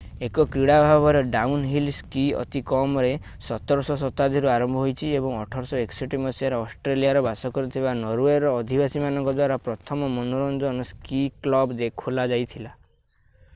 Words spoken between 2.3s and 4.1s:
ଅତି କମରେ 17ଶ